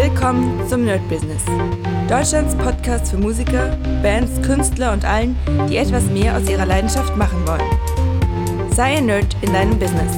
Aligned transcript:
Willkommen 0.00 0.64
zum 0.68 0.84
Nerd 0.84 1.00
Business. 1.08 1.42
Deutschlands 2.08 2.54
Podcast 2.54 3.10
für 3.10 3.16
Musiker, 3.16 3.76
Bands, 4.00 4.40
Künstler 4.46 4.92
und 4.92 5.04
allen, 5.04 5.36
die 5.68 5.76
etwas 5.76 6.04
mehr 6.04 6.36
aus 6.36 6.48
ihrer 6.48 6.66
Leidenschaft 6.66 7.16
machen 7.16 7.44
wollen. 7.44 8.70
Sei 8.72 8.98
ein 8.98 9.06
Nerd 9.06 9.36
in 9.40 9.52
deinem 9.52 9.76
Business. 9.76 10.16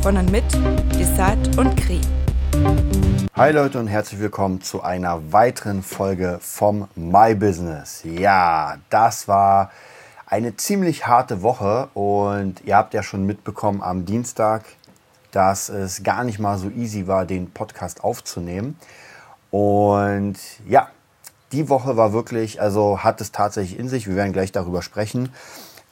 Von 0.00 0.16
und 0.16 0.32
mit 0.32 0.44
Desart 0.98 1.58
und 1.58 1.76
Kri. 1.76 2.00
Hi 3.34 3.52
Leute 3.52 3.78
und 3.78 3.88
herzlich 3.88 4.20
willkommen 4.20 4.62
zu 4.62 4.82
einer 4.82 5.34
weiteren 5.34 5.82
Folge 5.82 6.38
vom 6.40 6.88
My 6.94 7.34
Business. 7.34 8.00
Ja, 8.04 8.78
das 8.88 9.28
war 9.28 9.70
eine 10.24 10.56
ziemlich 10.56 11.06
harte 11.06 11.42
Woche 11.42 11.88
und 11.92 12.64
ihr 12.64 12.74
habt 12.74 12.94
ja 12.94 13.02
schon 13.02 13.26
mitbekommen 13.26 13.82
am 13.82 14.06
Dienstag, 14.06 14.64
dass 15.34 15.68
es 15.68 16.02
gar 16.02 16.24
nicht 16.24 16.38
mal 16.38 16.58
so 16.58 16.70
easy 16.70 17.06
war, 17.06 17.26
den 17.26 17.50
Podcast 17.50 18.04
aufzunehmen. 18.04 18.78
Und 19.50 20.36
ja, 20.66 20.88
die 21.52 21.68
Woche 21.68 21.96
war 21.96 22.12
wirklich, 22.12 22.60
also 22.60 23.04
hat 23.04 23.20
es 23.20 23.32
tatsächlich 23.32 23.78
in 23.78 23.88
sich. 23.88 24.06
Wir 24.08 24.16
werden 24.16 24.32
gleich 24.32 24.52
darüber 24.52 24.82
sprechen. 24.82 25.30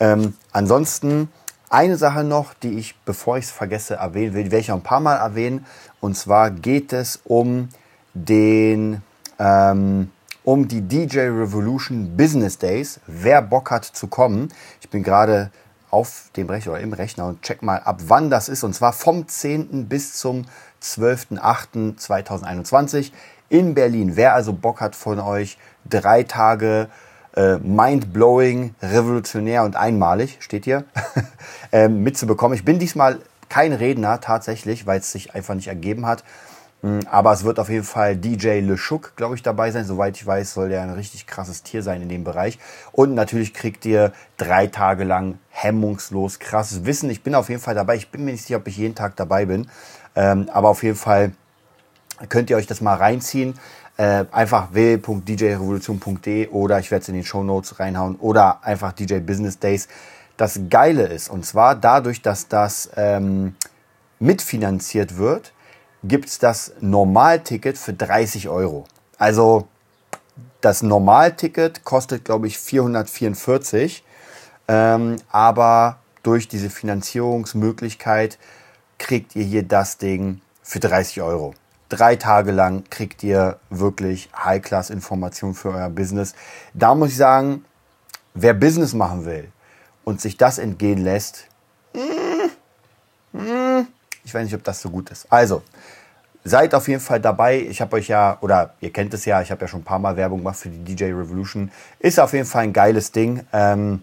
Ähm, 0.01 0.35
ansonsten 0.53 1.29
eine 1.71 1.97
Sache 1.97 2.25
noch, 2.25 2.55
die 2.55 2.79
ich, 2.79 2.97
bevor 3.05 3.39
ich 3.39 3.47
es 3.47 3.51
vergesse, 3.51 3.95
erwähnen 3.95 4.35
will, 4.35 4.45
werde 4.45 4.59
ich 4.59 4.69
noch 4.69 4.77
ein 4.77 4.83
paar 4.83 5.01
Mal 5.01 5.17
erwähnen. 5.17 5.65
Und 6.01 6.17
zwar 6.17 6.51
geht 6.51 6.93
es 6.93 7.21
um 7.25 7.69
den, 8.15 9.03
ähm, 9.39 10.11
um 10.45 10.69
die 10.69 10.83
DJ 10.83 11.21
Revolution 11.21 12.17
Business 12.17 12.59
Days. 12.59 13.01
Wer 13.07 13.43
Bock 13.43 13.71
hat 13.71 13.85
zu 13.85 14.07
kommen. 14.07 14.49
Ich 14.81 14.91
bin 14.91 15.03
gerade 15.03 15.51
auf 15.93 16.31
dem 16.37 16.49
Rechner 16.49 16.73
oder 16.73 16.81
im 16.81 16.95
Rechner 16.95 17.27
und 17.27 17.43
check 17.43 17.63
mal 17.63 17.79
ab, 17.79 18.01
wann 18.07 18.31
das 18.31 18.49
ist. 18.49 18.65
Und 18.65 18.73
zwar 18.75 18.95
vom 18.95 19.29
10. 19.29 19.89
bis 19.89 20.15
zum 20.15 20.47
12.08.2021 20.83 23.13
in 23.51 23.75
Berlin. 23.75 24.17
Wer 24.17 24.35
also 24.35 24.55
Bock 24.55 24.81
hat 24.81 24.97
von 24.97 25.21
euch, 25.21 25.59
drei 25.89 26.23
Tage 26.23 26.89
äh, 27.37 27.59
mind-blowing, 27.59 28.75
revolutionär 28.83 29.65
und 29.65 29.77
einmalig, 29.77 30.39
steht 30.41 30.65
hier, 30.65 30.85
ähm, 31.73 32.03
mitzubekommen. 32.03 32.57
Ich 32.57 32.65
bin 32.65 32.79
diesmal 32.79 33.19
kein 33.51 33.75
Redner 33.75 34.23
tatsächlich, 34.23 34.87
weil 34.87 35.01
es 35.01 35.13
sich 35.13 35.35
einfach 35.35 35.55
nicht 35.55 35.69
ergeben 35.69 36.07
hat. 36.07 36.25
Hm, 36.83 37.01
aber 37.09 37.33
es 37.33 37.45
wird 37.45 37.61
auf 37.61 37.69
jeden 37.69 37.85
Fall 37.85 38.17
DJ 38.17 38.59
Le 38.61 38.77
Chouk, 38.77 39.15
glaube 39.15 39.37
ich, 39.37 39.43
dabei 39.43 39.71
sein. 39.71 39.85
Soweit 39.85 40.17
ich 40.17 40.27
weiß, 40.27 40.55
soll 40.55 40.69
der 40.69 40.83
ein 40.83 40.91
richtig 40.91 41.27
krasses 41.27 41.63
Tier 41.63 41.83
sein 41.83 42.03
in 42.03 42.09
dem 42.09 42.25
Bereich. 42.25 42.59
Und 42.91 43.15
natürlich 43.15 43.55
kriegt 43.55 43.87
ihr 43.87 44.13
drei 44.37 44.67
Tage 44.67 45.05
lang 45.05 45.39
hemmungslos 45.51 46.41
krasses 46.41 46.85
Wissen. 46.85 47.09
Ich 47.11 47.23
bin 47.23 47.35
auf 47.37 47.49
jeden 47.49 47.61
Fall 47.61 47.77
dabei. 47.77 47.97
Ich 47.97 48.11
bin 48.11 48.25
mir 48.25 48.33
nicht 48.33 48.43
sicher, 48.43 48.59
ob 48.59 48.67
ich 48.67 48.77
jeden 48.77 48.97
Tag 48.97 49.15
dabei 49.15 49.47
bin. 49.47 49.69
Ähm, 50.17 50.49
aber 50.53 50.71
auf 50.71 50.83
jeden 50.83 50.97
Fall 50.97 51.33
könnt 52.29 52.51
ihr 52.51 52.57
euch 52.57 52.67
das 52.67 52.81
mal 52.81 52.97
reinziehen. 52.97 53.55
Äh, 53.97 54.25
einfach 54.33 54.73
www.djrevolution.de 54.73 56.49
oder 56.49 56.81
ich 56.81 56.91
werde 56.91 57.03
es 57.03 57.09
in 57.09 57.15
den 57.15 57.25
Show 57.25 57.45
Notes 57.45 57.79
reinhauen 57.79 58.17
oder 58.17 58.65
einfach 58.65 58.93
DJ 58.93 59.19
Business 59.19 59.59
Days. 59.59 59.87
Das 60.37 60.59
Geile 60.69 61.07
ist, 61.07 61.29
und 61.29 61.47
zwar 61.47 61.77
dadurch, 61.77 62.23
dass 62.23 62.49
das 62.49 62.91
ähm, 62.97 63.55
mitfinanziert 64.19 65.19
wird, 65.19 65.53
gibt 66.03 66.29
es 66.29 66.39
das 66.39 66.73
Normalticket 66.81 67.79
für 67.79 67.93
30 67.93 68.49
Euro. 68.49 68.85
Also 69.19 69.69
das 70.61 70.83
Normalticket 70.83 71.85
kostet, 71.85 72.25
glaube 72.25 72.47
ich, 72.47 72.59
444. 72.59 74.05
Ähm, 74.69 75.17
aber 75.31 75.99
durch 76.23 76.49
diese 76.49 76.71
Finanzierungsmöglichkeit 76.71 78.39
kriegt 78.99 79.35
ihr 79.37 79.45
hier 79.45 79.63
das 79.65 79.99
Ding 79.99 80.41
für 80.63 80.81
30 80.81 81.23
Euro. 81.23 81.55
Drei 81.89 82.17
Tage 82.17 82.53
lang 82.53 82.85
kriegt 82.89 83.23
ihr 83.23 83.59
wirklich 83.69 84.31
High-Class-Informationen 84.35 85.55
für 85.55 85.71
euer 85.71 85.91
Business. 85.91 86.35
Da 86.73 86.95
muss 86.95 87.11
ich 87.11 87.17
sagen, 87.17 87.65
wer 88.35 88.55
Business 88.55 88.95
machen 88.95 89.27
will 89.27 89.51
und 90.05 90.21
sich 90.21 90.37
das 90.37 90.59
entgehen 90.59 91.03
lässt, 91.03 91.49
mm, 91.95 93.39
mm, 93.39 93.87
ich 94.25 94.33
weiß 94.33 94.45
nicht, 94.45 94.55
ob 94.55 94.65
das 94.65 94.81
so 94.81 94.91
gut 94.91 95.11
ist. 95.11 95.27
Also, 95.31 95.63
seid 96.45 96.75
auf 96.75 96.89
jeden 96.89 97.01
Fall 97.01 97.21
dabei. 97.21 97.61
Ich 97.61 97.81
habe 97.81 97.97
euch 97.97 98.09
ja, 98.09 98.39
oder 98.41 98.75
ihr 98.81 98.93
kennt 98.93 99.15
es 99.15 99.25
ja, 99.25 99.43
ich 99.43 99.51
habe 99.51 99.63
ja 99.63 99.69
schon 99.69 99.81
ein 99.81 99.85
paar 99.85 99.99
Mal 99.99 100.17
Werbung 100.17 100.39
gemacht 100.39 100.57
für 100.57 100.69
die 100.69 100.95
DJ 100.95 101.05
Revolution. 101.05 101.71
Ist 101.99 102.19
auf 102.19 102.33
jeden 102.33 102.47
Fall 102.47 102.65
ein 102.65 102.73
geiles 102.73 103.13
Ding. 103.13 103.45
Ähm, 103.53 104.03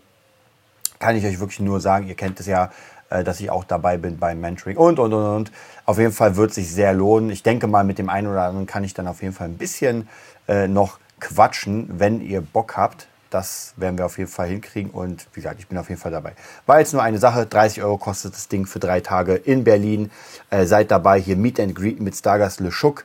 kann 0.99 1.15
ich 1.15 1.25
euch 1.25 1.39
wirklich 1.39 1.59
nur 1.59 1.79
sagen, 1.79 2.07
ihr 2.07 2.15
kennt 2.15 2.39
es 2.39 2.45
ja, 2.45 2.71
äh, 3.09 3.23
dass 3.23 3.39
ich 3.39 3.49
auch 3.49 3.63
dabei 3.63 3.97
bin 3.97 4.17
beim 4.17 4.39
Mentoring 4.41 4.77
und, 4.77 4.99
und, 4.99 5.13
und, 5.13 5.35
und. 5.35 5.51
Auf 5.85 5.97
jeden 5.97 6.11
Fall 6.11 6.35
wird 6.35 6.53
sich 6.53 6.71
sehr 6.71 6.93
lohnen. 6.93 7.29
Ich 7.29 7.43
denke 7.43 7.67
mal, 7.67 7.83
mit 7.83 7.97
dem 7.97 8.09
einen 8.09 8.27
oder 8.27 8.43
anderen 8.43 8.67
kann 8.67 8.83
ich 8.83 8.93
dann 8.93 9.07
auf 9.07 9.21
jeden 9.21 9.33
Fall 9.33 9.47
ein 9.47 9.57
bisschen 9.57 10.07
äh, 10.47 10.67
noch 10.67 10.99
quatschen, 11.19 11.99
wenn 11.99 12.21
ihr 12.21 12.41
Bock 12.41 12.77
habt. 12.77 13.07
Das 13.29 13.73
werden 13.77 13.97
wir 13.97 14.05
auf 14.05 14.17
jeden 14.17 14.29
Fall 14.29 14.47
hinkriegen 14.47 14.91
und 14.91 15.27
wie 15.33 15.41
gesagt, 15.41 15.59
ich 15.59 15.67
bin 15.67 15.77
auf 15.77 15.89
jeden 15.89 16.01
Fall 16.01 16.11
dabei. 16.11 16.33
War 16.65 16.79
jetzt 16.79 16.93
nur 16.93 17.03
eine 17.03 17.19
Sache, 17.19 17.45
30 17.45 17.83
Euro 17.83 17.97
kostet 17.97 18.33
das 18.33 18.47
Ding 18.47 18.65
für 18.65 18.79
drei 18.79 19.01
Tage 19.01 19.35
in 19.35 19.63
Berlin. 19.63 20.09
Äh, 20.49 20.65
seid 20.65 20.89
dabei, 20.89 21.19
hier 21.19 21.35
Meet 21.35 21.59
and 21.59 21.75
Greet 21.75 21.99
mit 21.99 22.15
Stargast 22.15 22.59
Le 22.59 22.71
Chouk. 22.71 23.03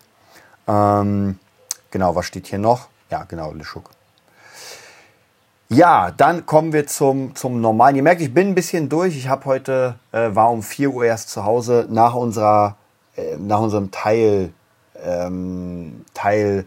Ähm, 0.67 1.39
genau, 1.91 2.15
was 2.15 2.27
steht 2.27 2.47
hier 2.47 2.59
noch? 2.59 2.89
Ja, 3.11 3.25
genau, 3.25 3.53
Le 3.53 3.65
Chouk. 3.65 3.91
Ja, 5.69 6.11
dann 6.11 6.47
kommen 6.47 6.73
wir 6.73 6.87
zum, 6.87 7.35
zum 7.35 7.61
normalen. 7.61 7.97
Ihr 7.97 8.03
merkt, 8.03 8.21
ich 8.21 8.33
bin 8.33 8.49
ein 8.49 8.55
bisschen 8.55 8.89
durch. 8.89 9.17
Ich 9.17 9.29
habe 9.29 9.45
heute, 9.47 9.97
äh, 10.13 10.35
war 10.35 10.51
um 10.51 10.63
4 10.63 10.91
Uhr 10.91 11.05
erst 11.05 11.31
zu 11.31 11.45
Hause 11.45 11.87
nach 11.91 12.15
unserer, 12.15 12.77
äh, 13.17 13.37
nach 13.37 13.61
unserem 13.61 13.91
Teil, 13.91 14.53
ähm, 15.03 16.05
Teil 16.15 16.67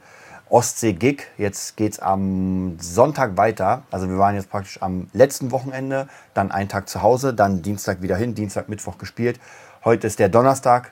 Ostsee-Gig. 0.49 1.23
Jetzt 1.37 1.77
geht's 1.77 1.99
am 1.99 2.77
Sonntag 2.79 3.37
weiter. 3.37 3.83
Also 3.91 4.09
wir 4.09 4.17
waren 4.17 4.35
jetzt 4.35 4.49
praktisch 4.49 4.81
am 4.81 5.09
letzten 5.13 5.51
Wochenende, 5.51 6.07
dann 6.33 6.51
einen 6.51 6.69
Tag 6.69 6.89
zu 6.89 7.01
Hause, 7.01 7.33
dann 7.33 7.61
Dienstag 7.61 8.01
wieder 8.01 8.17
hin, 8.17 8.35
Dienstag, 8.35 8.69
Mittwoch 8.69 8.97
gespielt. 8.97 9.39
Heute 9.83 10.07
ist 10.07 10.19
der 10.19 10.29
Donnerstag. 10.29 10.91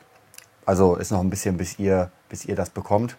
Also 0.66 0.96
ist 0.96 1.12
noch 1.12 1.22
ein 1.22 1.30
bisschen, 1.30 1.58
bis 1.58 1.80
ihr, 1.80 2.12
bis 2.30 2.46
ihr 2.46 2.56
das 2.56 2.70
bekommt. 2.70 3.18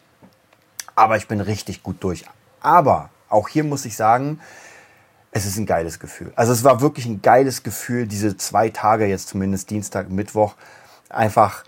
Aber 0.95 1.17
ich 1.17 1.29
bin 1.29 1.41
richtig 1.41 1.83
gut 1.83 2.03
durch. 2.03 2.25
Aber 2.61 3.11
auch 3.29 3.49
hier 3.49 3.65
muss 3.65 3.85
ich 3.85 3.97
sagen, 3.97 4.41
es 5.31 5.45
ist 5.45 5.59
ein 5.59 5.67
geiles 5.67 5.99
Gefühl. 5.99 6.33
Also 6.35 6.53
es 6.53 6.65
war 6.65 6.81
wirklich 6.81 7.07
ein 7.07 7.21
geiles 7.21 7.63
Gefühl, 7.63 8.07
diese 8.07 8.37
zwei 8.37 8.71
Tage 8.71 9.07
jetzt 9.07 9.29
zumindest 9.29 9.71
Dienstag, 9.71 10.09
Mittwoch, 10.09 10.55
einfach 11.11 11.65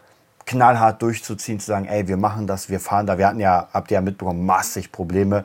knallhart 0.49 1.03
durchzuziehen, 1.03 1.61
zu 1.61 1.67
sagen, 1.67 1.85
ey, 1.85 2.09
wir 2.09 2.17
machen 2.17 2.47
das, 2.47 2.69
wir 2.69 2.81
fahren 2.81 3.07
da. 3.07 3.19
Wir 3.19 3.29
hatten 3.29 3.39
ja, 3.39 3.69
habt 3.73 3.91
ihr 3.91 3.97
ja 3.97 4.01
mitbekommen, 4.01 4.45
massig 4.45 4.91
Probleme. 4.91 5.45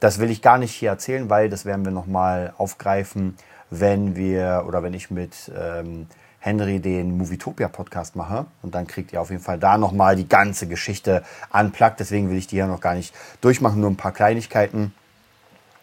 Das 0.00 0.18
will 0.18 0.30
ich 0.30 0.42
gar 0.42 0.58
nicht 0.58 0.74
hier 0.74 0.90
erzählen, 0.90 1.30
weil 1.30 1.48
das 1.48 1.64
werden 1.64 1.84
wir 1.84 1.92
nochmal 1.92 2.52
aufgreifen, 2.58 3.36
wenn 3.70 4.16
wir 4.16 4.64
oder 4.66 4.82
wenn 4.82 4.94
ich 4.94 5.10
mit 5.10 5.50
ähm, 5.56 6.08
Henry 6.40 6.80
den 6.80 7.16
Movietopia 7.16 7.68
Podcast 7.68 8.16
mache. 8.16 8.46
Und 8.62 8.74
dann 8.74 8.88
kriegt 8.88 9.12
ihr 9.12 9.20
auf 9.20 9.30
jeden 9.30 9.42
Fall 9.42 9.60
da 9.60 9.78
nochmal 9.78 10.16
die 10.16 10.28
ganze 10.28 10.66
Geschichte 10.66 11.22
anplagt. 11.50 12.00
Deswegen 12.00 12.28
will 12.28 12.36
ich 12.36 12.48
die 12.48 12.56
hier 12.56 12.66
noch 12.66 12.80
gar 12.80 12.94
nicht 12.94 13.14
durchmachen, 13.40 13.80
nur 13.80 13.90
ein 13.90 13.96
paar 13.96 14.12
Kleinigkeiten, 14.12 14.92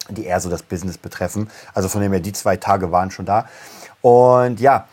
die 0.09 0.25
eher 0.25 0.41
so 0.41 0.49
das 0.49 0.63
Business 0.63 0.97
betreffen. 0.97 1.49
Also 1.73 1.87
von 1.87 2.01
dem 2.01 2.11
her, 2.11 2.19
die 2.19 2.33
zwei 2.33 2.57
Tage 2.57 2.91
waren 2.91 3.09
schon 3.09 3.25
da. 3.25 3.45
Und 4.01 4.59
ja, 4.59 4.87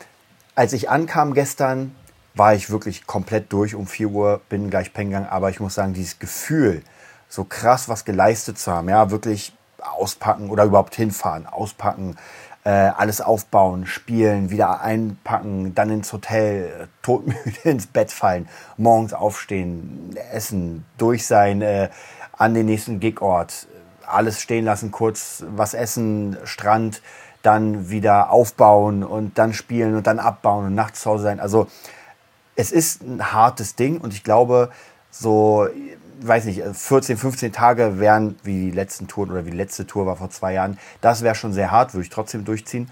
als 0.54 0.72
ich 0.72 0.88
ankam 0.88 1.34
gestern, 1.34 1.96
war 2.36 2.54
ich 2.54 2.70
wirklich 2.70 3.06
komplett 3.06 3.52
durch 3.52 3.74
um 3.74 3.86
4 3.86 4.08
Uhr, 4.08 4.40
bin 4.48 4.70
gleich 4.70 4.92
pennen 4.92 5.10
gegangen. 5.10 5.28
Aber 5.28 5.50
ich 5.50 5.58
muss 5.58 5.74
sagen, 5.74 5.94
dieses 5.94 6.18
Gefühl, 6.18 6.82
so 7.28 7.44
krass 7.44 7.88
was 7.88 8.04
geleistet 8.04 8.58
zu 8.58 8.70
haben, 8.70 8.88
ja, 8.88 9.10
wirklich 9.10 9.52
auspacken 9.78 10.50
oder 10.50 10.64
überhaupt 10.64 10.94
hinfahren, 10.94 11.46
auspacken, 11.46 12.16
äh, 12.64 12.70
alles 12.70 13.20
aufbauen, 13.20 13.86
spielen, 13.86 14.50
wieder 14.50 14.80
einpacken, 14.80 15.74
dann 15.74 15.90
ins 15.90 16.12
Hotel, 16.12 16.88
todmüde 17.02 17.60
ins 17.64 17.86
Bett 17.86 18.10
fallen, 18.10 18.48
morgens 18.76 19.14
aufstehen, 19.14 20.14
essen, 20.32 20.84
durch 20.98 21.26
sein, 21.26 21.62
äh, 21.62 21.88
an 22.32 22.54
den 22.54 22.66
nächsten 22.66 23.00
Gigort, 23.00 23.66
alles 24.06 24.40
stehen 24.40 24.64
lassen, 24.64 24.90
kurz 24.90 25.44
was 25.48 25.74
essen, 25.74 26.36
Strand, 26.44 27.02
dann 27.42 27.90
wieder 27.90 28.30
aufbauen 28.30 29.04
und 29.04 29.38
dann 29.38 29.52
spielen 29.52 29.94
und 29.94 30.06
dann 30.06 30.18
abbauen 30.18 30.66
und 30.66 30.74
nachts 30.74 31.02
zu 31.02 31.10
Hause 31.10 31.24
sein. 31.24 31.40
Also 31.40 31.68
es 32.56 32.72
ist 32.72 33.02
ein 33.02 33.32
hartes 33.32 33.76
Ding 33.76 34.00
und 34.00 34.12
ich 34.14 34.24
glaube, 34.24 34.70
so, 35.10 35.68
weiß 36.20 36.46
nicht, 36.46 36.62
14, 36.62 37.16
15 37.16 37.52
Tage 37.52 38.00
wären 38.00 38.36
wie 38.42 38.70
die 38.70 38.70
letzten 38.70 39.06
Touren 39.06 39.30
oder 39.30 39.46
wie 39.46 39.50
die 39.50 39.56
letzte 39.56 39.86
Tour 39.86 40.06
war 40.06 40.16
vor 40.16 40.30
zwei 40.30 40.54
Jahren. 40.54 40.78
Das 41.00 41.22
wäre 41.22 41.34
schon 41.34 41.52
sehr 41.52 41.70
hart, 41.70 41.94
würde 41.94 42.04
ich 42.04 42.10
trotzdem 42.10 42.44
durchziehen. 42.44 42.90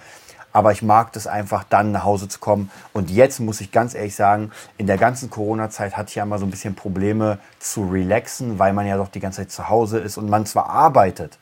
Aber 0.52 0.70
ich 0.70 0.82
mag 0.82 1.12
das 1.12 1.26
einfach, 1.26 1.64
dann 1.64 1.90
nach 1.90 2.04
Hause 2.04 2.28
zu 2.28 2.38
kommen. 2.38 2.70
Und 2.92 3.10
jetzt 3.10 3.40
muss 3.40 3.60
ich 3.60 3.72
ganz 3.72 3.92
ehrlich 3.94 4.14
sagen, 4.14 4.52
in 4.78 4.86
der 4.86 4.98
ganzen 4.98 5.28
Corona-Zeit 5.28 5.96
hatte 5.96 6.10
ich 6.10 6.14
ja 6.14 6.22
immer 6.22 6.38
so 6.38 6.46
ein 6.46 6.50
bisschen 6.50 6.76
Probleme 6.76 7.38
zu 7.58 7.88
relaxen, 7.88 8.60
weil 8.60 8.72
man 8.72 8.86
ja 8.86 8.96
doch 8.96 9.08
die 9.08 9.18
ganze 9.18 9.38
Zeit 9.38 9.50
zu 9.50 9.68
Hause 9.68 9.98
ist 9.98 10.16
und 10.16 10.30
man 10.30 10.46
zwar 10.46 10.70
arbeitet, 10.70 11.38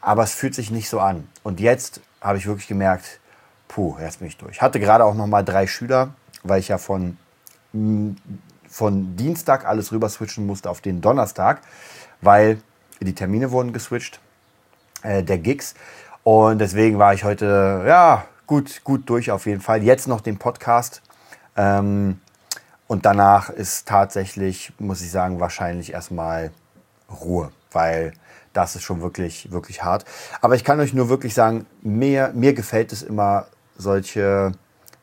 aber 0.00 0.22
es 0.22 0.32
fühlt 0.32 0.54
sich 0.54 0.70
nicht 0.70 0.88
so 0.88 1.00
an. 1.00 1.28
Und 1.42 1.60
jetzt 1.60 2.00
habe 2.22 2.38
ich 2.38 2.46
wirklich 2.46 2.66
gemerkt, 2.66 3.20
puh, 3.68 3.96
jetzt 4.00 4.20
bin 4.20 4.28
ich 4.28 4.38
durch. 4.38 4.62
Hatte 4.62 4.80
gerade 4.80 5.04
auch 5.04 5.14
noch 5.14 5.26
mal 5.26 5.44
drei 5.44 5.66
Schüler, 5.66 6.14
weil 6.42 6.60
ich 6.60 6.68
ja 6.68 6.78
von 6.78 7.18
von 7.72 9.16
Dienstag 9.16 9.66
alles 9.66 9.92
rüber 9.92 10.08
switchen 10.08 10.46
musste 10.46 10.70
auf 10.70 10.80
den 10.80 11.00
Donnerstag, 11.00 11.60
weil 12.20 12.60
die 13.00 13.14
Termine 13.14 13.50
wurden 13.50 13.72
geswitcht, 13.72 14.20
äh, 15.02 15.22
der 15.22 15.38
Gigs. 15.38 15.74
Und 16.22 16.58
deswegen 16.58 16.98
war 16.98 17.14
ich 17.14 17.24
heute, 17.24 17.84
ja, 17.86 18.24
gut, 18.46 18.82
gut 18.84 19.08
durch 19.08 19.30
auf 19.30 19.46
jeden 19.46 19.60
Fall. 19.60 19.82
Jetzt 19.82 20.06
noch 20.06 20.20
den 20.20 20.38
Podcast. 20.38 21.02
Ähm, 21.56 22.20
und 22.86 23.06
danach 23.06 23.50
ist 23.50 23.86
tatsächlich, 23.86 24.72
muss 24.78 25.00
ich 25.00 25.10
sagen, 25.10 25.40
wahrscheinlich 25.40 25.92
erstmal 25.92 26.50
Ruhe, 27.08 27.50
weil 27.72 28.12
das 28.52 28.74
ist 28.74 28.82
schon 28.82 29.00
wirklich, 29.00 29.52
wirklich 29.52 29.84
hart. 29.84 30.04
Aber 30.40 30.56
ich 30.56 30.64
kann 30.64 30.80
euch 30.80 30.92
nur 30.92 31.08
wirklich 31.08 31.34
sagen, 31.34 31.66
mir, 31.82 32.32
mir 32.34 32.52
gefällt 32.52 32.92
es 32.92 33.02
immer 33.02 33.46
solche, 33.76 34.52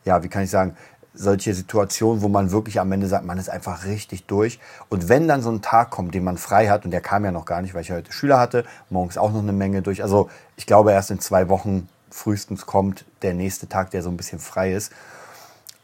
ja, 0.03 0.21
wie 0.23 0.27
kann 0.27 0.43
ich 0.43 0.49
sagen, 0.49 0.75
solche 1.17 1.53
Situationen, 1.53 2.21
wo 2.21 2.27
man 2.27 2.51
wirklich 2.51 2.79
am 2.79 2.91
Ende 2.91 3.07
sagt, 3.07 3.25
man 3.25 3.37
ist 3.37 3.49
einfach 3.49 3.85
richtig 3.85 4.25
durch. 4.25 4.59
Und 4.89 5.09
wenn 5.09 5.27
dann 5.27 5.41
so 5.41 5.49
ein 5.49 5.61
Tag 5.61 5.89
kommt, 5.89 6.13
den 6.13 6.23
man 6.23 6.37
frei 6.37 6.69
hat, 6.69 6.85
und 6.85 6.91
der 6.91 7.01
kam 7.01 7.25
ja 7.25 7.31
noch 7.31 7.45
gar 7.45 7.61
nicht, 7.61 7.73
weil 7.73 7.81
ich 7.81 7.91
heute 7.91 8.11
Schüler 8.11 8.39
hatte, 8.39 8.65
morgens 8.89 9.17
auch 9.17 9.31
noch 9.31 9.41
eine 9.41 9.53
Menge 9.53 9.81
durch. 9.81 10.03
Also 10.03 10.29
ich 10.55 10.65
glaube, 10.65 10.91
erst 10.91 11.11
in 11.11 11.19
zwei 11.19 11.49
Wochen 11.49 11.89
frühestens 12.11 12.65
kommt 12.65 13.05
der 13.21 13.33
nächste 13.33 13.67
Tag, 13.67 13.91
der 13.91 14.03
so 14.03 14.09
ein 14.09 14.17
bisschen 14.17 14.39
frei 14.39 14.73
ist. 14.73 14.91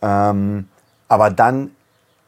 Ähm, 0.01 0.67
aber 1.07 1.29
dann 1.29 1.71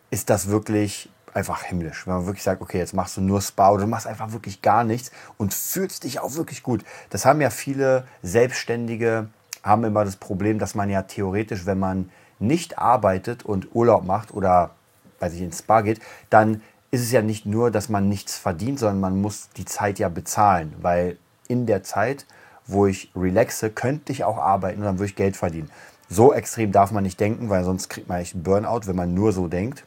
ist 0.10 0.30
das 0.30 0.50
wirklich 0.50 1.10
einfach 1.34 1.64
himmlisch. 1.64 2.08
Wenn 2.08 2.16
man 2.16 2.26
wirklich 2.26 2.44
sagt, 2.44 2.62
okay, 2.62 2.78
jetzt 2.78 2.94
machst 2.94 3.18
du 3.18 3.22
nur 3.22 3.42
Spa 3.42 3.72
oder 3.72 3.84
du 3.84 3.90
machst 3.90 4.08
einfach 4.08 4.32
wirklich 4.32 4.62
gar 4.62 4.84
nichts 4.84 5.12
und 5.38 5.54
fühlst 5.54 6.04
dich 6.04 6.20
auch 6.20 6.36
wirklich 6.36 6.64
gut. 6.64 6.84
Das 7.10 7.26
haben 7.26 7.42
ja 7.42 7.50
viele 7.50 8.08
Selbstständige, 8.24 9.28
haben 9.62 9.84
immer 9.84 10.06
das 10.06 10.16
Problem, 10.16 10.60
dass 10.60 10.76
man 10.76 10.90
ja 10.90 11.02
theoretisch, 11.02 11.66
wenn 11.66 11.80
man 11.80 12.10
nicht 12.40 12.78
arbeitet 12.78 13.44
und 13.44 13.74
Urlaub 13.74 14.04
macht 14.06 14.34
oder 14.34 14.72
bei 15.20 15.30
sich 15.30 15.42
ins 15.42 15.60
Spa 15.60 15.82
geht, 15.82 16.02
dann 16.30 16.62
ist 16.92 17.02
es 17.02 17.12
ja 17.12 17.22
nicht 17.22 17.46
nur, 17.46 17.72
dass 17.72 17.90
man 17.90 18.10
nichts 18.10 18.38
verdient, 18.38 18.80
sondern 18.80 19.00
man 19.00 19.22
muss 19.22 19.50
die 19.58 19.66
Zeit 19.66 20.00
ja 20.00 20.10
bezahlen, 20.10 20.74
weil 20.82 21.18
in 21.48 21.66
der 21.66 21.84
Zeit, 21.84 22.26
wo 22.68 22.88
ich 22.88 23.12
relaxe, 23.16 23.70
könnte 23.70 24.12
ich 24.12 24.24
auch 24.24 24.38
arbeiten 24.38 24.80
und 24.80 24.86
dann 24.86 25.00
würde 25.00 25.10
ich 25.10 25.16
Geld 25.16 25.36
verdienen. 25.36 25.70
So 26.10 26.34
extrem 26.34 26.72
darf 26.72 26.92
man 26.92 27.04
nicht 27.04 27.20
denken, 27.20 27.50
weil 27.50 27.64
sonst 27.64 27.90
kriegt 27.90 28.08
man 28.08 28.20
echt 28.20 28.36
einen 28.36 28.44
Burnout, 28.44 28.82
wenn 28.86 28.96
man 28.96 29.14
nur 29.14 29.34
so 29.34 29.48
denkt. 29.48 29.84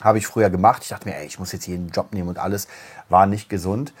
Habe 0.00 0.18
ich 0.18 0.26
früher 0.26 0.50
gemacht. 0.50 0.82
Ich 0.82 0.88
dachte 0.90 1.08
mir, 1.08 1.16
ey, 1.16 1.26
ich 1.26 1.38
muss 1.38 1.52
jetzt 1.52 1.66
jeden 1.66 1.88
Job 1.90 2.12
nehmen 2.12 2.28
und 2.28 2.38
alles. 2.38 2.68
War 3.08 3.26
nicht 3.26 3.48
gesund. 3.48 3.92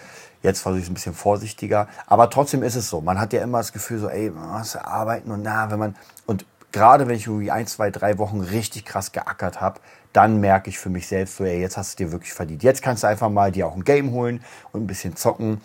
Jetzt 0.42 0.60
versuche 0.60 0.78
ich 0.78 0.84
es 0.84 0.90
ein 0.90 0.94
bisschen 0.94 1.14
vorsichtiger. 1.14 1.88
Aber 2.06 2.30
trotzdem 2.30 2.62
ist 2.62 2.76
es 2.76 2.88
so. 2.88 3.00
Man 3.00 3.20
hat 3.20 3.32
ja 3.32 3.42
immer 3.42 3.58
das 3.58 3.72
Gefühl, 3.72 3.98
so, 3.98 4.08
ey, 4.08 4.30
man 4.30 4.58
muss 4.58 4.76
arbeiten 4.76 5.30
und 5.30 5.42
na, 5.42 5.70
wenn 5.70 5.78
man. 5.78 5.96
Und 6.26 6.46
gerade 6.72 7.08
wenn 7.08 7.16
ich 7.16 7.26
irgendwie 7.26 7.50
ein, 7.50 7.66
zwei, 7.66 7.90
drei 7.90 8.18
Wochen 8.18 8.40
richtig 8.40 8.84
krass 8.84 9.12
geackert 9.12 9.60
habe, 9.60 9.80
dann 10.12 10.40
merke 10.40 10.70
ich 10.70 10.78
für 10.78 10.90
mich 10.90 11.06
selbst 11.06 11.36
so, 11.36 11.44
ey, 11.44 11.60
jetzt 11.60 11.76
hast 11.76 11.98
du 11.98 12.04
dir 12.04 12.12
wirklich 12.12 12.32
verdient. 12.32 12.62
Jetzt 12.62 12.82
kannst 12.82 13.02
du 13.02 13.06
einfach 13.06 13.30
mal 13.30 13.52
dir 13.52 13.66
auch 13.66 13.76
ein 13.76 13.84
Game 13.84 14.12
holen 14.12 14.42
und 14.72 14.82
ein 14.82 14.86
bisschen 14.86 15.16
zocken 15.16 15.60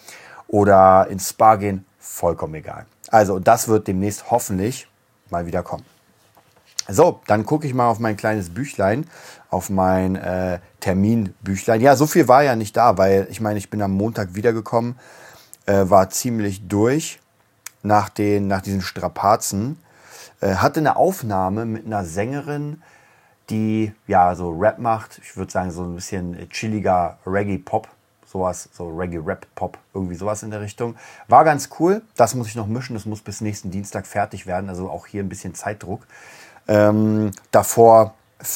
oder 0.48 1.08
ins 1.10 1.30
Spa 1.30 1.56
gehen. 1.56 1.86
Vollkommen 2.00 2.56
egal. 2.56 2.86
Also, 3.10 3.40
das 3.40 3.68
wird 3.68 3.88
demnächst 3.88 4.30
hoffentlich 4.30 4.88
mal 5.30 5.46
wieder 5.46 5.64
kommen. 5.64 5.86
So, 6.88 7.22
dann 7.26 7.46
gucke 7.46 7.66
ich 7.66 7.74
mal 7.74 7.90
auf 7.90 7.98
mein 7.98 8.16
kleines 8.16 8.54
Büchlein, 8.54 9.08
auf 9.50 9.72
mein 9.72 10.16
äh, 10.16 10.60
Terminbüchlein. 10.82 11.82
Ja, 11.82 11.96
so 11.96 12.06
viel 12.06 12.28
war 12.28 12.44
ja 12.44 12.56
nicht 12.56 12.78
da, 12.78 12.98
weil 12.98 13.28
ich 13.32 13.42
meine, 13.42 13.58
ich 13.58 13.72
bin 13.72 13.82
am 13.82 13.92
Montag 13.92 14.36
wiedergekommen, 14.36 14.96
äh, 15.66 15.90
war 15.90 16.12
ziemlich 16.12 16.68
durch 16.68 17.20
nach, 17.82 18.10
den, 18.10 18.48
nach 18.48 18.62
diesen 18.62 18.82
Strapazen. 18.82 19.80
Äh, 20.42 20.56
hatte 20.56 20.80
eine 20.80 20.96
Aufnahme 20.96 21.66
mit 21.66 21.86
einer 21.86 22.06
Sängerin, 22.06 22.82
die 23.50 23.94
ja 24.08 24.36
so 24.36 24.52
Rap 24.52 24.80
macht. 24.80 25.20
Ich 25.24 25.38
würde 25.38 25.52
sagen, 25.52 25.72
so 25.72 25.84
ein 25.84 25.96
bisschen 25.96 26.50
chilliger 26.50 27.18
Reggae-Pop. 27.26 27.88
Sowas, 28.26 28.70
so 28.74 28.90
Reggae-Rap-Pop, 28.90 29.78
irgendwie 29.94 30.16
sowas 30.16 30.44
in 30.44 30.52
der 30.52 30.60
Richtung. 30.60 30.96
War 31.28 31.44
ganz 31.44 31.70
cool. 31.80 32.02
Das 32.16 32.36
muss 32.36 32.48
ich 32.48 32.56
noch 32.56 32.68
mischen. 32.68 32.96
Das 32.96 33.06
muss 33.06 33.22
bis 33.22 33.40
nächsten 33.40 33.72
Dienstag 33.72 34.08
fertig 34.08 34.46
werden. 34.46 34.70
Also 34.70 34.90
auch 34.90 35.08
hier 35.08 35.24
ein 35.24 35.30
bisschen 35.30 35.54
Zeitdruck. 35.54 36.06
Ähm, 36.68 37.32
davor 37.52 38.14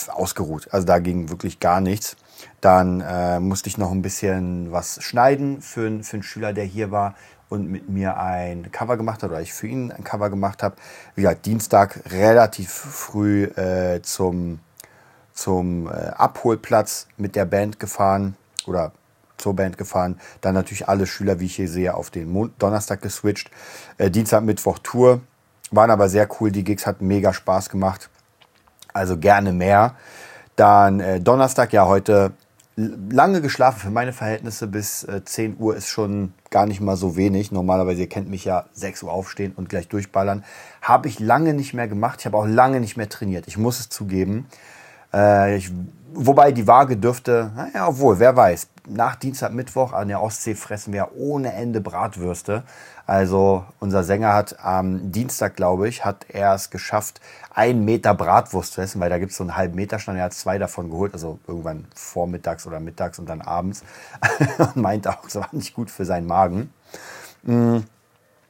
ausgeruht. 0.10 0.68
Also 0.72 0.86
da 0.86 1.00
ging 1.00 1.30
wirklich 1.30 1.60
gar 1.60 1.82
nichts. 1.82 2.18
Dann 2.62 3.02
äh, 3.02 3.40
musste 3.40 3.70
ich 3.70 3.78
noch 3.78 3.92
ein 3.92 4.02
bisschen 4.02 4.72
was 4.72 5.02
schneiden 5.04 5.62
für, 5.62 6.04
für 6.04 6.14
einen 6.14 6.24
Schüler, 6.24 6.54
der 6.54 6.66
hier 6.66 6.92
war 6.92 7.16
und 7.50 7.70
mit 7.70 7.90
mir 7.90 8.18
ein 8.18 8.72
Cover 8.72 8.96
gemacht 8.96 9.24
hat 9.24 9.32
oder 9.32 9.42
ich 9.42 9.54
für 9.54 9.68
ihn 9.68 9.92
ein 9.92 10.04
Cover 10.04 10.30
gemacht 10.30 10.64
habe. 10.64 10.76
Wie 11.16 11.24
gesagt, 11.24 11.46
Dienstag 11.46 12.02
relativ 12.12 12.70
früh 12.72 13.46
äh, 13.46 14.02
zum, 14.04 14.60
zum 15.34 15.88
äh, 15.88 15.92
Abholplatz 15.92 17.08
mit 17.18 17.36
der 17.36 17.46
Band 17.46 17.80
gefahren 17.80 18.36
oder 18.68 18.92
zur 19.38 19.56
Band 19.56 19.78
gefahren. 19.78 20.20
Dann 20.42 20.54
natürlich 20.54 20.88
alle 20.88 21.08
Schüler, 21.08 21.40
wie 21.40 21.46
ich 21.46 21.56
hier 21.56 21.70
sehe, 21.70 21.94
auf 21.94 22.10
den 22.10 22.32
Mon 22.32 22.54
Donnerstag 22.60 23.02
geswitcht. 23.02 23.50
Äh, 23.98 24.12
Dienstag, 24.12 24.44
Mittwoch 24.44 24.80
Tour. 24.80 25.22
Waren 25.72 25.92
aber 25.92 26.10
sehr 26.10 26.28
cool. 26.40 26.52
Die 26.52 26.64
Gigs 26.64 26.86
hatten 26.86 27.08
mega 27.08 27.34
Spaß 27.34 27.70
gemacht. 27.70 28.10
Also 28.94 29.18
gerne 29.18 29.54
mehr. 29.54 29.96
Dann 30.60 31.00
äh, 31.00 31.22
Donnerstag, 31.22 31.72
ja, 31.72 31.88
heute 31.88 32.34
lange 32.76 33.40
geschlafen 33.40 33.80
für 33.80 33.92
meine 33.92 34.12
Verhältnisse. 34.12 34.68
Bis 34.68 35.06
äh, 35.06 35.24
10 35.24 35.56
Uhr 35.58 35.78
ist 35.78 35.88
schon 35.88 36.34
gar 36.50 36.66
nicht 36.66 36.82
mal 36.82 36.98
so 36.98 37.16
wenig. 37.16 37.54
Normalerweise, 37.54 38.02
ihr 38.02 38.10
kennt 38.10 38.30
mich 38.30 38.44
ja, 38.44 38.66
6 38.74 39.04
Uhr 39.04 39.12
aufstehen 39.14 39.54
und 39.56 39.70
gleich 39.70 39.88
durchballern. 39.88 40.44
Habe 40.82 41.08
ich 41.08 41.22
lange 41.22 41.54
nicht 41.54 41.74
mehr 41.74 41.88
gemacht. 41.88 42.20
Ich 42.20 42.26
habe 42.26 42.36
auch 42.36 42.46
lange 42.46 42.82
nicht 42.82 42.98
mehr 42.98 43.08
trainiert. 43.08 43.48
Ich 43.48 43.58
muss 43.58 43.80
es 43.80 43.88
zugeben. 43.88 44.48
Äh, 45.14 45.58
ich, 45.58 45.72
wobei 46.14 46.52
die 46.52 46.68
Waage 46.68 46.98
dürfte, 46.98 47.52
naja, 47.56 47.88
obwohl, 47.88 48.20
wer 48.20 48.36
weiß. 48.36 48.68
Nach 48.88 49.16
Dienstag, 49.16 49.54
Mittwoch 49.54 49.94
an 49.94 50.08
der 50.08 50.22
Ostsee 50.22 50.56
fressen 50.56 50.94
wir 50.94 51.10
ohne 51.16 51.54
Ende 51.54 51.82
Bratwürste. 51.82 52.64
Also 53.06 53.66
unser 53.80 54.04
Sänger 54.04 54.34
hat 54.34 54.64
am 54.64 55.12
Dienstag, 55.12 55.56
glaube 55.56 55.88
ich, 55.88 56.06
hat 56.06 56.28
er 56.30 56.54
es 56.54 56.70
geschafft, 56.70 57.22
einen 57.54 57.84
Meter 57.84 58.14
Bratwurst 58.14 58.74
zu 58.74 58.82
essen, 58.82 59.02
weil 59.02 59.10
da 59.10 59.18
gibt 59.18 59.32
es 59.32 59.38
so 59.38 59.44
einen 59.44 59.56
halben 59.56 59.76
Meter 59.76 59.98
Stand. 59.98 60.20
Er 60.20 60.26
hat 60.26 60.34
zwei 60.34 60.60
davon 60.60 60.92
geholt, 60.92 61.14
also 61.14 61.40
irgendwann 61.48 61.86
vormittags 61.96 62.68
oder 62.68 62.80
mittags 62.80 63.18
und 63.18 63.28
dann 63.28 63.42
abends. 63.42 63.84
und 64.60 64.76
meinte 64.76 65.10
auch, 65.10 65.26
es 65.26 65.36
war 65.36 65.50
nicht 65.52 65.74
gut 65.74 65.90
für 65.90 66.06
seinen 66.06 66.28
Magen. 66.28 66.72
Mm. 67.44 67.78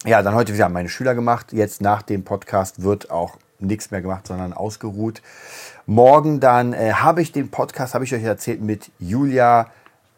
Ja, 0.05 0.21
dann 0.21 0.35
heute 0.35 0.53
wieder 0.53 0.69
meine 0.69 0.89
Schüler 0.89 1.15
gemacht. 1.15 1.51
Jetzt 1.51 1.81
nach 1.81 2.01
dem 2.01 2.23
Podcast 2.23 2.81
wird 2.83 3.11
auch 3.11 3.37
nichts 3.59 3.91
mehr 3.91 4.01
gemacht, 4.01 4.27
sondern 4.27 4.53
ausgeruht. 4.53 5.21
Morgen 5.85 6.39
dann 6.39 6.73
äh, 6.73 6.93
habe 6.93 7.21
ich 7.21 7.31
den 7.31 7.49
Podcast, 7.51 7.93
habe 7.93 8.03
ich 8.05 8.13
euch 8.13 8.23
erzählt, 8.23 8.61
mit 8.61 8.91
Julia 8.99 9.67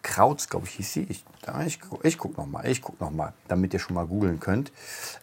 Krautz, 0.01 0.49
glaube 0.49 0.65
ich, 0.67 0.73
hieß 0.73 0.93
sie. 0.93 1.03
Ich, 1.09 1.25
ich, 1.65 1.79
ich 2.03 2.17
gucke 2.17 2.39
nochmal, 2.39 2.67
ich 2.67 2.81
gucke 2.81 3.03
nochmal, 3.03 3.33
damit 3.47 3.73
ihr 3.73 3.79
schon 3.79 3.95
mal 3.95 4.05
googeln 4.05 4.39
könnt. 4.39 4.71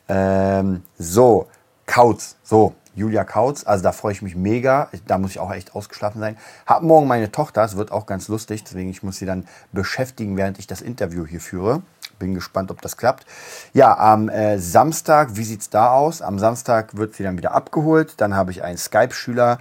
Ähm, 0.08 0.82
so, 0.98 1.46
Kautz, 1.86 2.36
so, 2.42 2.74
Julia 2.94 3.24
Kautz, 3.24 3.64
also 3.64 3.82
da 3.82 3.92
freue 3.92 4.12
ich 4.12 4.22
mich 4.22 4.34
mega. 4.34 4.90
Da 5.06 5.18
muss 5.18 5.30
ich 5.30 5.38
auch 5.38 5.52
echt 5.52 5.74
ausgeschlafen 5.74 6.20
sein. 6.20 6.36
Hab 6.66 6.82
morgen 6.82 7.06
meine 7.06 7.30
Tochter, 7.30 7.62
es 7.62 7.76
wird 7.76 7.92
auch 7.92 8.06
ganz 8.06 8.28
lustig, 8.28 8.64
deswegen 8.64 8.90
ich 8.90 9.02
muss 9.02 9.18
sie 9.18 9.26
dann 9.26 9.46
beschäftigen, 9.72 10.36
während 10.36 10.58
ich 10.58 10.66
das 10.66 10.80
Interview 10.80 11.24
hier 11.24 11.40
führe. 11.40 11.82
Bin 12.18 12.34
gespannt, 12.34 12.70
ob 12.70 12.82
das 12.82 12.96
klappt. 12.96 13.26
Ja, 13.72 13.96
am 13.96 14.28
äh, 14.28 14.58
Samstag, 14.58 15.36
wie 15.36 15.44
sieht's 15.44 15.70
da 15.70 15.92
aus? 15.92 16.22
Am 16.22 16.38
Samstag 16.38 16.96
wird 16.96 17.14
sie 17.14 17.22
dann 17.22 17.36
wieder 17.36 17.52
abgeholt. 17.52 18.14
Dann 18.18 18.34
habe 18.34 18.50
ich 18.50 18.62
einen 18.62 18.78
Skype-Schüler, 18.78 19.58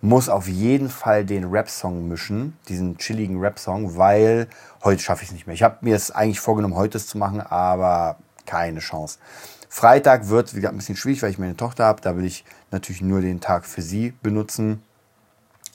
muss 0.00 0.28
auf 0.28 0.48
jeden 0.48 0.90
Fall 0.90 1.24
den 1.24 1.44
Rap-Song 1.44 2.08
mischen, 2.08 2.56
diesen 2.68 2.98
chilligen 2.98 3.38
Rap-Song, 3.38 3.96
weil 3.96 4.48
heute 4.82 5.00
schaffe 5.00 5.22
ich 5.22 5.28
es 5.28 5.32
nicht 5.32 5.46
mehr. 5.46 5.54
Ich 5.54 5.62
habe 5.62 5.78
mir 5.82 5.94
es 5.94 6.10
eigentlich 6.10 6.40
vorgenommen, 6.40 6.74
heute 6.74 6.98
es 6.98 7.06
zu 7.06 7.18
machen, 7.18 7.40
aber 7.40 8.16
keine 8.46 8.80
Chance. 8.80 9.18
Freitag 9.68 10.28
wird 10.28 10.54
wieder 10.54 10.68
ein 10.68 10.76
bisschen 10.76 10.96
schwierig, 10.96 11.22
weil 11.22 11.30
ich 11.30 11.38
meine 11.38 11.56
Tochter 11.56 11.86
habe. 11.86 12.02
Da 12.02 12.16
will 12.16 12.26
ich 12.26 12.44
natürlich 12.70 13.00
nur 13.00 13.20
den 13.20 13.40
Tag 13.40 13.64
für 13.64 13.80
sie 13.80 14.12
benutzen. 14.22 14.82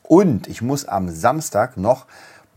Und 0.03 0.47
ich 0.47 0.61
muss 0.61 0.85
am 0.85 1.09
Samstag 1.09 1.77
noch 1.77 2.05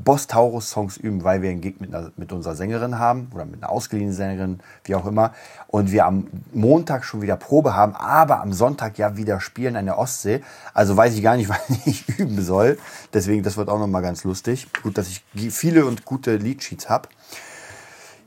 Boss 0.05 0.27
Taurus 0.27 0.71
Songs 0.71 0.97
üben, 0.97 1.25
weil 1.25 1.43
wir 1.43 1.51
einen 1.51 1.61
Gig 1.61 1.81
mit, 1.81 1.95
einer, 1.95 2.11
mit 2.17 2.33
unserer 2.33 2.55
Sängerin 2.55 2.99
haben 2.99 3.31
oder 3.35 3.45
mit 3.45 3.63
einer 3.63 3.71
ausgeliehenen 3.71 4.15
Sängerin, 4.15 4.61
wie 4.85 4.95
auch 4.95 5.07
immer. 5.07 5.33
Und 5.69 5.93
wir 5.93 6.07
am 6.07 6.27
Montag 6.53 7.05
schon 7.05 7.23
wieder 7.23 7.37
Probe 7.37 7.75
haben, 7.75 7.95
aber 7.95 8.41
am 8.41 8.53
Sonntag 8.53 8.99
ja 8.99 9.17
wieder 9.17 9.41
spielen 9.41 9.77
an 9.77 9.87
der 9.87 9.99
Ostsee. 9.99 10.43
Also 10.75 10.97
weiß 10.97 11.15
ich 11.15 11.23
gar 11.23 11.37
nicht, 11.37 11.49
wann 11.51 11.79
ich 11.85 12.09
üben 12.19 12.43
soll. 12.43 12.79
Deswegen, 13.13 13.43
das 13.43 13.57
wird 13.57 13.69
auch 13.69 13.79
nochmal 13.79 14.03
ganz 14.03 14.25
lustig. 14.25 14.69
Gut, 14.83 14.99
dass 14.99 15.09
ich 15.09 15.23
viele 15.51 15.87
und 15.87 16.05
gute 16.05 16.37
Leadsheets 16.37 16.89
habe. 16.89 17.09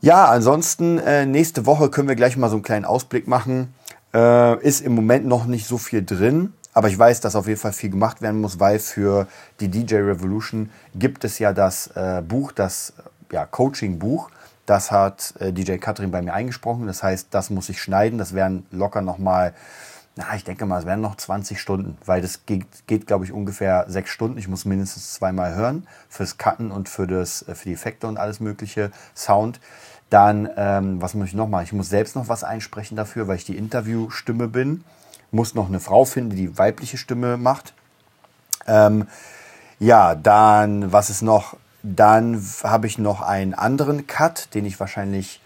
Ja, 0.00 0.26
ansonsten 0.26 0.98
äh, 0.98 1.24
nächste 1.24 1.64
Woche 1.64 1.88
können 1.88 2.08
wir 2.08 2.14
gleich 2.14 2.36
mal 2.36 2.50
so 2.50 2.56
einen 2.56 2.62
kleinen 2.62 2.84
Ausblick 2.84 3.26
machen. 3.26 3.72
Äh, 4.12 4.62
ist 4.62 4.82
im 4.82 4.94
Moment 4.94 5.26
noch 5.26 5.46
nicht 5.46 5.66
so 5.66 5.78
viel 5.78 6.04
drin. 6.04 6.52
Aber 6.74 6.88
ich 6.88 6.98
weiß, 6.98 7.20
dass 7.20 7.36
auf 7.36 7.46
jeden 7.46 7.60
Fall 7.60 7.72
viel 7.72 7.90
gemacht 7.90 8.20
werden 8.20 8.40
muss, 8.40 8.60
weil 8.60 8.78
für 8.78 9.26
die 9.60 9.68
DJ 9.68 9.96
Revolution 9.96 10.70
gibt 10.94 11.24
es 11.24 11.38
ja 11.38 11.52
das 11.52 11.86
äh, 11.94 12.22
Buch, 12.26 12.52
das 12.52 12.92
ja, 13.32 13.46
Coaching-Buch. 13.46 14.30
Das 14.66 14.90
hat 14.90 15.34
äh, 15.38 15.52
DJ 15.52 15.76
Katrin 15.76 16.10
bei 16.10 16.20
mir 16.20 16.34
eingesprochen. 16.34 16.86
Das 16.86 17.02
heißt, 17.02 17.28
das 17.30 17.50
muss 17.50 17.68
ich 17.68 17.80
schneiden. 17.80 18.18
Das 18.18 18.34
wären 18.34 18.66
locker 18.70 19.00
nochmal 19.00 19.54
na, 20.16 20.36
ich 20.36 20.44
denke 20.44 20.64
mal, 20.64 20.78
es 20.78 20.86
werden 20.86 21.00
noch 21.00 21.16
20 21.16 21.60
Stunden, 21.60 21.98
weil 22.04 22.22
das 22.22 22.46
geht, 22.46 22.66
geht 22.86 23.08
glaube 23.08 23.24
ich, 23.24 23.32
ungefähr 23.32 23.84
sechs 23.88 24.10
Stunden. 24.10 24.38
Ich 24.38 24.46
muss 24.46 24.64
mindestens 24.64 25.14
zweimal 25.14 25.56
hören 25.56 25.88
fürs 26.08 26.38
Cutten 26.38 26.70
und 26.70 26.88
für, 26.88 27.08
das, 27.08 27.42
äh, 27.48 27.54
für 27.56 27.68
die 27.68 27.74
Effekte 27.74 28.06
und 28.06 28.16
alles 28.16 28.38
mögliche, 28.38 28.92
Sound. 29.16 29.60
Dann, 30.10 30.48
ähm, 30.56 31.02
was 31.02 31.14
muss 31.14 31.28
ich 31.28 31.34
noch 31.34 31.48
machen? 31.48 31.64
Ich 31.64 31.72
muss 31.72 31.88
selbst 31.88 32.14
noch 32.14 32.28
was 32.28 32.44
einsprechen 32.44 32.96
dafür, 32.96 33.26
weil 33.26 33.36
ich 33.36 33.44
die 33.44 33.56
Interviewstimme 33.56 34.46
bin. 34.46 34.84
Muss 35.34 35.56
noch 35.56 35.66
eine 35.66 35.80
Frau 35.80 36.04
finden, 36.04 36.36
die 36.36 36.56
weibliche 36.56 36.96
Stimme 36.96 37.36
macht. 37.36 37.74
Ähm, 38.68 39.08
ja, 39.80 40.14
dann, 40.14 40.92
was 40.92 41.10
ist 41.10 41.22
noch? 41.22 41.56
Dann 41.82 42.40
habe 42.62 42.86
ich 42.86 42.98
noch 42.98 43.20
einen 43.20 43.52
anderen 43.52 44.06
Cut, 44.06 44.54
den 44.54 44.64
ich 44.64 44.78
wahrscheinlich 44.78 45.40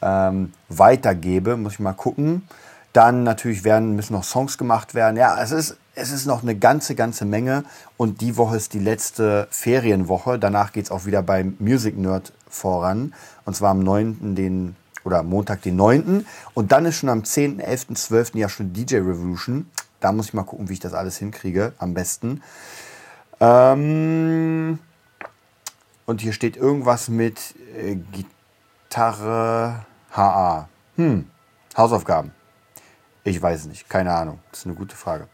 ähm, 0.00 0.54
weitergebe. 0.70 1.58
Muss 1.58 1.74
ich 1.74 1.80
mal 1.80 1.92
gucken. 1.92 2.48
Dann 2.94 3.24
natürlich 3.24 3.62
werden, 3.62 3.94
müssen 3.94 4.14
noch 4.14 4.24
Songs 4.24 4.56
gemacht 4.56 4.94
werden. 4.94 5.18
Ja, 5.18 5.38
es 5.42 5.50
ist, 5.50 5.76
es 5.94 6.12
ist 6.12 6.24
noch 6.24 6.42
eine 6.42 6.56
ganze, 6.56 6.94
ganze 6.94 7.26
Menge. 7.26 7.64
Und 7.98 8.22
die 8.22 8.38
Woche 8.38 8.56
ist 8.56 8.72
die 8.72 8.78
letzte 8.78 9.48
Ferienwoche. 9.50 10.38
Danach 10.38 10.72
geht 10.72 10.86
es 10.86 10.90
auch 10.90 11.04
wieder 11.04 11.22
beim 11.22 11.56
Music 11.58 11.98
Nerd 11.98 12.32
voran. 12.48 13.12
Und 13.44 13.54
zwar 13.54 13.72
am 13.72 13.80
9. 13.80 14.34
Den, 14.34 14.76
oder 15.06 15.22
Montag 15.22 15.62
den 15.62 15.76
9. 15.76 16.26
Und 16.52 16.72
dann 16.72 16.84
ist 16.84 16.96
schon 16.96 17.08
am 17.08 17.24
10., 17.24 17.60
11., 17.60 17.94
12. 17.94 18.34
ja 18.34 18.48
schon 18.48 18.72
DJ 18.72 18.96
Revolution. 18.96 19.70
Da 20.00 20.12
muss 20.12 20.26
ich 20.26 20.34
mal 20.34 20.42
gucken, 20.42 20.68
wie 20.68 20.74
ich 20.74 20.80
das 20.80 20.92
alles 20.92 21.16
hinkriege. 21.16 21.72
Am 21.78 21.94
besten. 21.94 22.42
Ähm 23.40 24.80
und 26.06 26.20
hier 26.20 26.32
steht 26.32 26.56
irgendwas 26.56 27.08
mit 27.08 27.54
äh, 27.76 27.96
Gitarre 28.88 29.86
HA. 30.12 30.68
Hm, 30.96 31.26
Hausaufgaben. 31.76 32.32
Ich 33.24 33.40
weiß 33.40 33.66
nicht, 33.66 33.88
keine 33.88 34.12
Ahnung. 34.12 34.40
Das 34.50 34.60
ist 34.60 34.66
eine 34.66 34.74
gute 34.74 34.96
Frage. 34.96 35.28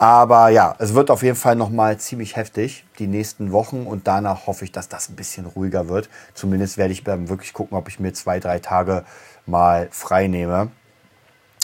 Aber 0.00 0.48
ja, 0.50 0.76
es 0.78 0.94
wird 0.94 1.10
auf 1.10 1.24
jeden 1.24 1.34
Fall 1.34 1.56
nochmal 1.56 1.98
ziemlich 1.98 2.36
heftig 2.36 2.84
die 3.00 3.08
nächsten 3.08 3.50
Wochen 3.50 3.84
und 3.84 4.06
danach 4.06 4.46
hoffe 4.46 4.64
ich, 4.64 4.70
dass 4.70 4.88
das 4.88 5.08
ein 5.08 5.16
bisschen 5.16 5.44
ruhiger 5.44 5.88
wird. 5.88 6.08
Zumindest 6.34 6.78
werde 6.78 6.92
ich 6.92 7.02
dann 7.02 7.28
wirklich 7.28 7.52
gucken, 7.52 7.76
ob 7.76 7.88
ich 7.88 7.98
mir 7.98 8.12
zwei, 8.12 8.38
drei 8.38 8.60
Tage 8.60 9.04
mal 9.44 9.88
frei 9.90 10.28
nehme 10.28 10.70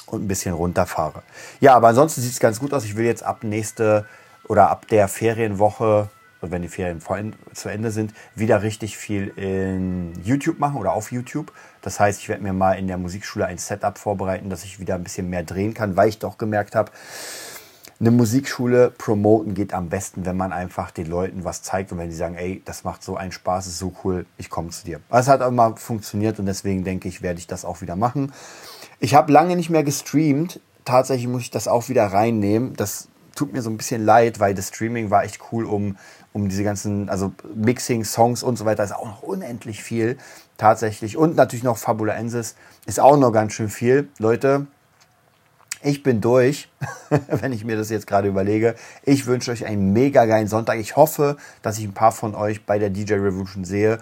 und 0.06 0.24
ein 0.24 0.26
bisschen 0.26 0.52
runterfahre. 0.52 1.22
Ja, 1.60 1.76
aber 1.76 1.86
ansonsten 1.86 2.22
sieht 2.22 2.32
es 2.32 2.40
ganz 2.40 2.58
gut 2.58 2.74
aus. 2.74 2.84
Ich 2.84 2.96
will 2.96 3.04
jetzt 3.04 3.22
ab 3.22 3.44
nächste 3.44 4.04
oder 4.48 4.68
ab 4.68 4.88
der 4.88 5.06
Ferienwoche 5.06 6.08
und 6.40 6.50
wenn 6.50 6.62
die 6.62 6.68
Ferien 6.68 7.00
zu 7.52 7.68
Ende 7.68 7.92
sind, 7.92 8.14
wieder 8.34 8.64
richtig 8.64 8.96
viel 8.96 9.28
in 9.36 10.12
YouTube 10.24 10.58
machen 10.58 10.76
oder 10.76 10.92
auf 10.92 11.12
YouTube. 11.12 11.52
Das 11.82 12.00
heißt, 12.00 12.18
ich 12.18 12.28
werde 12.28 12.42
mir 12.42 12.52
mal 12.52 12.72
in 12.72 12.88
der 12.88 12.98
Musikschule 12.98 13.46
ein 13.46 13.58
Setup 13.58 13.96
vorbereiten, 13.96 14.50
dass 14.50 14.64
ich 14.64 14.80
wieder 14.80 14.96
ein 14.96 15.04
bisschen 15.04 15.30
mehr 15.30 15.44
drehen 15.44 15.72
kann, 15.72 15.96
weil 15.96 16.08
ich 16.08 16.18
doch 16.18 16.36
gemerkt 16.36 16.74
habe, 16.74 16.90
eine 18.00 18.10
Musikschule 18.10 18.90
promoten 18.90 19.54
geht 19.54 19.72
am 19.72 19.88
besten, 19.88 20.26
wenn 20.26 20.36
man 20.36 20.52
einfach 20.52 20.90
den 20.90 21.06
Leuten 21.06 21.44
was 21.44 21.62
zeigt 21.62 21.92
und 21.92 21.98
wenn 21.98 22.10
die 22.10 22.16
sagen, 22.16 22.34
ey, 22.34 22.62
das 22.64 22.84
macht 22.84 23.02
so 23.02 23.16
einen 23.16 23.32
Spaß, 23.32 23.66
ist 23.66 23.78
so 23.78 23.92
cool, 24.04 24.26
ich 24.36 24.50
komme 24.50 24.70
zu 24.70 24.84
dir. 24.84 25.00
Aber 25.08 25.20
es 25.20 25.28
hat 25.28 25.40
immer 25.40 25.76
funktioniert 25.76 26.38
und 26.38 26.46
deswegen 26.46 26.84
denke 26.84 27.08
ich, 27.08 27.22
werde 27.22 27.38
ich 27.38 27.46
das 27.46 27.64
auch 27.64 27.80
wieder 27.80 27.96
machen. 27.96 28.32
Ich 28.98 29.14
habe 29.14 29.32
lange 29.32 29.56
nicht 29.56 29.70
mehr 29.70 29.84
gestreamt. 29.84 30.60
Tatsächlich 30.84 31.28
muss 31.28 31.42
ich 31.42 31.50
das 31.50 31.68
auch 31.68 31.88
wieder 31.88 32.06
reinnehmen. 32.06 32.74
Das 32.76 33.08
tut 33.34 33.52
mir 33.52 33.62
so 33.62 33.70
ein 33.70 33.76
bisschen 33.76 34.04
leid, 34.04 34.38
weil 34.40 34.54
das 34.54 34.68
Streaming 34.68 35.10
war 35.10 35.24
echt 35.24 35.40
cool, 35.52 35.64
um 35.64 35.96
um 36.34 36.48
diese 36.48 36.64
ganzen, 36.64 37.08
also 37.08 37.32
Mixing, 37.54 38.04
Songs 38.04 38.42
und 38.42 38.58
so 38.58 38.64
weiter, 38.64 38.82
ist 38.82 38.94
auch 38.94 39.06
noch 39.06 39.22
unendlich 39.22 39.82
viel 39.82 40.18
tatsächlich. 40.58 41.16
Und 41.16 41.36
natürlich 41.36 41.62
noch 41.62 41.78
Fabulaensis 41.78 42.56
ist 42.86 42.98
auch 42.98 43.16
noch 43.16 43.30
ganz 43.30 43.52
schön 43.52 43.68
viel. 43.70 44.08
Leute, 44.18 44.66
ich 45.84 46.02
bin 46.02 46.20
durch, 46.20 46.68
wenn 47.28 47.52
ich 47.52 47.64
mir 47.64 47.76
das 47.76 47.90
jetzt 47.90 48.06
gerade 48.06 48.28
überlege. 48.28 48.74
Ich 49.02 49.26
wünsche 49.26 49.50
euch 49.50 49.66
einen 49.66 49.92
mega 49.92 50.24
geilen 50.24 50.48
Sonntag. 50.48 50.78
Ich 50.78 50.96
hoffe, 50.96 51.36
dass 51.62 51.78
ich 51.78 51.84
ein 51.84 51.94
paar 51.94 52.12
von 52.12 52.34
euch 52.34 52.64
bei 52.64 52.78
der 52.78 52.90
DJ 52.90 53.14
Revolution 53.14 53.64
sehe. 53.64 53.98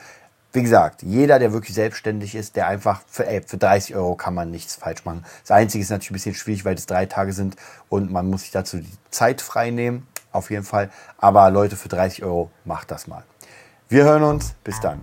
Wie 0.53 0.63
gesagt, 0.63 1.03
jeder, 1.03 1.39
der 1.39 1.53
wirklich 1.53 1.75
selbstständig 1.75 2.35
ist, 2.35 2.57
der 2.57 2.69
einfach 2.69 3.01
für, 3.09 3.27
ey, 3.27 3.43
für 3.45 3.57
30 3.57 3.97
Euro 3.97 4.15
kann 4.15 4.35
man 4.35 4.51
nichts 4.51 4.77
falsch 4.77 5.05
machen. 5.05 5.25
Das 5.43 5.51
Einzige 5.51 5.83
ist 5.83 5.91
natürlich 5.91 6.11
ein 6.11 6.15
bisschen 6.15 6.35
schwierig, 6.35 6.65
weil 6.65 6.75
es 6.75 6.87
drei 6.87 7.07
Tage 7.07 7.33
sind 7.33 7.57
und 7.89 8.13
man 8.13 8.29
muss 8.29 8.43
sich 8.43 8.51
dazu 8.51 8.79
die 8.79 8.87
Zeit 9.11 9.41
frei 9.41 9.71
nehmen 9.71 10.07
auf 10.31 10.51
jeden 10.51 10.65
Fall. 10.65 10.91
Aber 11.19 11.51
Leute, 11.51 11.77
für 11.77 11.89
30 11.89 12.23
Euro 12.23 12.51
macht 12.65 12.91
das 12.91 13.07
mal. 13.07 13.25
Wir 13.89 14.05
hören 14.05 14.23
uns. 14.23 14.55
Bis 14.65 14.81
dann. 14.81 15.03